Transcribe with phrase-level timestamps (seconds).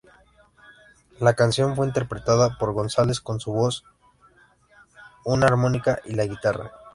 [1.19, 3.83] La canción fue interpretada por González con su voz,
[5.25, 6.71] una armónica y su guitarra.